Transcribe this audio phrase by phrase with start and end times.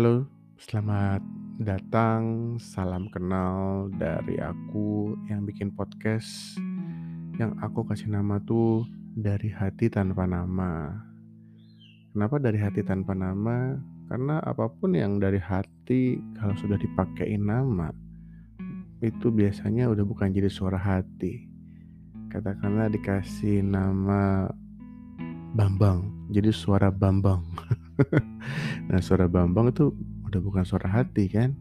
[0.00, 0.24] Halo,
[0.56, 1.20] selamat
[1.60, 2.56] datang.
[2.56, 6.56] Salam kenal dari aku yang bikin podcast
[7.36, 10.88] yang aku kasih nama tuh Dari Hati Tanpa Nama.
[12.16, 13.76] Kenapa dari hati tanpa nama?
[14.08, 17.92] Karena apa pun yang dari hati kalau sudah dipakein nama
[19.04, 21.44] itu biasanya udah bukan jadi suara hati.
[22.32, 24.48] Katakanlah dikasih nama
[25.52, 27.44] Bambang, jadi suara Bambang.
[28.90, 29.92] nah, suara Bambang itu
[30.26, 31.56] udah bukan suara hati kan?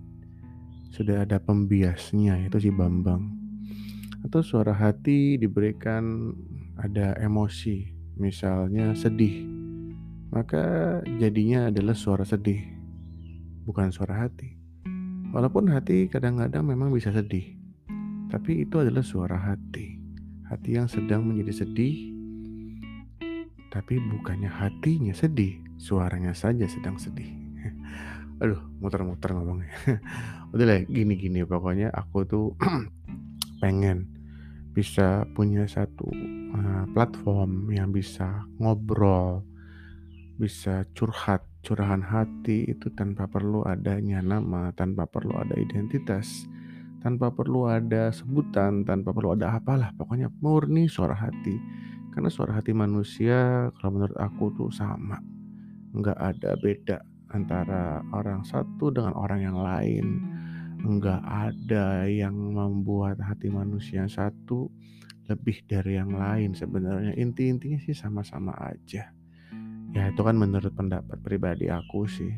[0.89, 3.29] Sudah ada pembiasnya itu si Bambang.
[4.25, 6.35] Atau suara hati diberikan
[6.75, 7.87] ada emosi,
[8.19, 9.47] misalnya sedih.
[10.29, 12.61] Maka jadinya adalah suara sedih,
[13.65, 14.59] bukan suara hati.
[15.29, 17.57] Walaupun hati kadang-kadang memang bisa sedih,
[18.29, 19.97] tapi itu adalah suara hati.
[20.49, 22.09] Hati yang sedang menjadi sedih,
[23.69, 27.31] tapi bukannya hatinya sedih, suaranya saja sedang sedih.
[28.43, 29.71] Aduh, muter-muter ngomongnya.
[30.53, 32.45] Udah lah, gini-gini pokoknya aku tuh
[33.63, 34.11] pengen
[34.75, 36.07] bisa punya satu
[36.55, 39.43] uh, platform yang bisa ngobrol,
[40.39, 46.47] bisa curhat, curahan hati itu tanpa perlu adanya nama, tanpa perlu ada identitas,
[47.03, 51.55] tanpa perlu ada sebutan, tanpa perlu ada apalah, pokoknya murni suara hati.
[52.09, 55.38] Karena suara hati manusia kalau menurut aku tuh sama.
[55.93, 56.97] Nggak ada beda
[57.33, 60.05] antara orang satu dengan orang yang lain.
[60.79, 64.71] Nggak ada yang membuat hati manusia satu
[65.29, 67.13] lebih dari yang lain sebenarnya.
[67.13, 69.13] Inti-intinya sih sama-sama aja.
[69.89, 72.33] Ya itu kan menurut pendapat pribadi aku sih.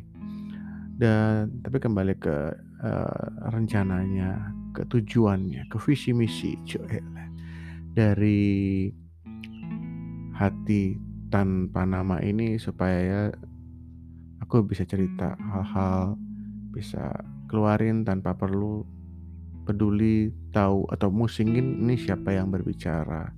[0.96, 2.38] Dan tapi kembali ke
[2.84, 7.00] uh, rencananya, ke tujuannya, ke visi misi, cuy.
[7.92, 8.88] Dari
[10.36, 13.22] hati tanpa nama ini supaya ya
[14.44, 16.20] aku bisa cerita hal-hal
[16.76, 17.16] bisa
[17.48, 18.84] keluarin tanpa perlu
[19.64, 23.32] peduli tahu atau musingin ini siapa yang berbicara.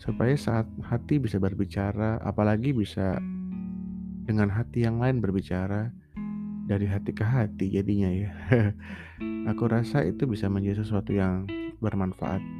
[0.00, 3.20] Supaya saat hati bisa berbicara apalagi bisa
[4.26, 5.92] dengan hati yang lain berbicara
[6.66, 8.30] dari hati ke hati jadinya ya.
[9.50, 11.46] Aku rasa itu bisa menjadi sesuatu yang
[11.78, 12.59] bermanfaat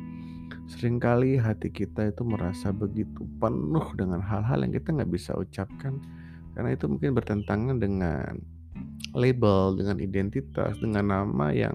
[0.71, 5.99] Seringkali hati kita itu merasa begitu penuh dengan hal-hal yang kita nggak bisa ucapkan.
[6.55, 8.39] Karena itu mungkin bertentangan dengan
[9.15, 11.75] label, dengan identitas, dengan nama yang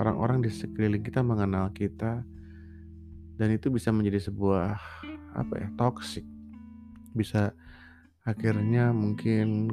[0.00, 2.24] orang-orang di sekeliling kita mengenal kita.
[3.34, 4.78] Dan itu bisa menjadi sebuah
[5.34, 6.24] apa ya toxic.
[7.12, 7.50] Bisa
[8.24, 9.68] akhirnya mungkin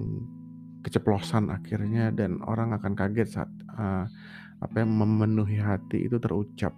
[0.81, 4.09] keceplosan akhirnya dan orang akan kaget saat uh,
[4.62, 6.74] apa yang memenuhi hati itu terucap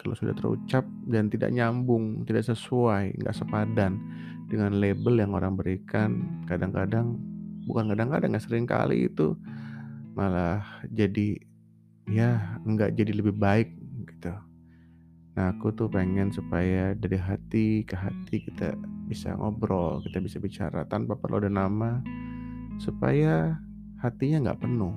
[0.00, 4.00] kalau sudah terucap dan tidak nyambung, tidak sesuai, nggak sepadan
[4.48, 7.20] dengan label yang orang berikan, kadang-kadang
[7.68, 9.36] bukan kadang-kadang nggak sering kali itu
[10.16, 11.38] malah jadi
[12.08, 13.76] ya nggak jadi lebih baik
[14.08, 14.32] gitu.
[15.36, 18.74] Nah aku tuh pengen supaya dari hati ke hati kita
[19.06, 22.00] bisa ngobrol, kita bisa bicara tanpa perlu ada nama
[22.80, 23.60] supaya
[24.00, 24.94] hatinya nggak penuh.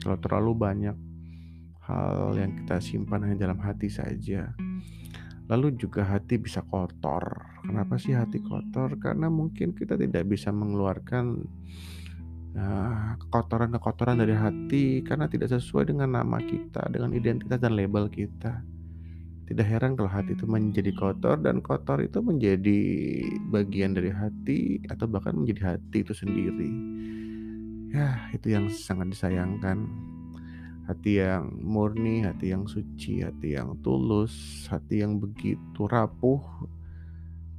[0.00, 0.96] Kalau terlalu banyak
[1.90, 4.54] hal yang kita simpan hanya dalam hati saja.
[5.50, 7.58] Lalu juga hati bisa kotor.
[7.66, 8.94] Kenapa sih hati kotor?
[9.02, 11.42] Karena mungkin kita tidak bisa mengeluarkan
[12.54, 18.62] uh, kekotoran-kekotoran dari hati karena tidak sesuai dengan nama kita, dengan identitas dan label kita.
[19.50, 22.78] Tidak heran kalau hati itu menjadi kotor dan kotor itu menjadi
[23.50, 26.70] bagian dari hati atau bahkan menjadi hati itu sendiri.
[27.90, 29.90] Ya, itu yang sangat disayangkan
[30.90, 36.42] hati yang murni, hati yang suci, hati yang tulus, hati yang begitu rapuh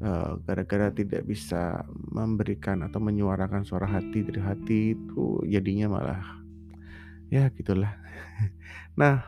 [0.04, 6.44] eh, gara-gara tidak bisa memberikan atau menyuarakan suara hati dari hati itu jadinya malah
[7.32, 7.96] ya gitulah.
[9.00, 9.24] nah,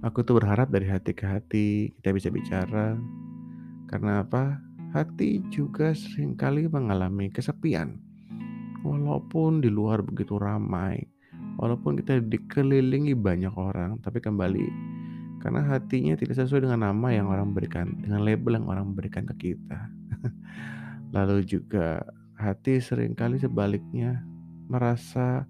[0.00, 2.96] aku tuh berharap dari hati ke hati kita bisa bicara
[3.92, 4.56] karena apa?
[4.96, 7.98] Hati juga sering kali mengalami kesepian.
[8.86, 11.02] Walaupun di luar begitu ramai,
[11.54, 14.66] Walaupun kita dikelilingi banyak orang, tapi kembali
[15.44, 19.52] karena hatinya tidak sesuai dengan nama yang orang berikan, dengan label yang orang berikan ke
[19.52, 19.92] kita.
[21.14, 22.00] Lalu juga
[22.40, 24.24] hati sering kali sebaliknya
[24.72, 25.44] merasa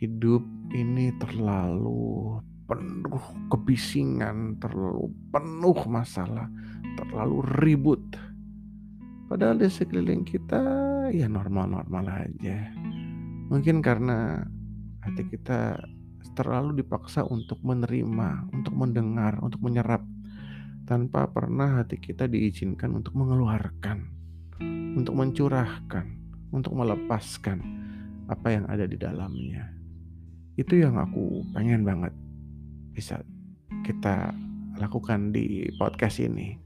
[0.00, 0.40] hidup
[0.72, 6.48] ini terlalu penuh kebisingan, terlalu penuh masalah,
[6.96, 8.02] terlalu ribut.
[9.28, 10.64] Padahal di sekeliling kita
[11.12, 12.58] ya normal-normal aja.
[13.52, 14.40] Mungkin karena
[15.02, 15.82] hati kita
[16.32, 20.00] terlalu dipaksa untuk menerima, untuk mendengar, untuk menyerap
[20.86, 24.08] tanpa pernah hati kita diizinkan untuk mengeluarkan,
[24.96, 26.06] untuk mencurahkan,
[26.50, 27.58] untuk melepaskan
[28.30, 29.68] apa yang ada di dalamnya.
[30.56, 32.12] Itu yang aku pengen banget
[32.92, 33.20] bisa
[33.84, 34.36] kita
[34.78, 36.56] lakukan di podcast ini.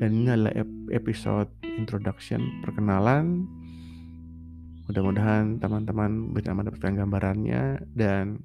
[0.00, 0.54] Dan ini adalah
[0.90, 3.46] episode introduction perkenalan.
[4.92, 8.36] Mudah-mudahan teman-teman bisa mendapatkan gambarannya dan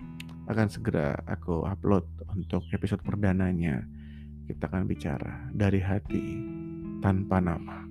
[0.47, 3.83] akan segera aku upload untuk episode perdananya.
[4.47, 6.23] Kita akan bicara dari hati
[7.03, 7.86] tanpa nama.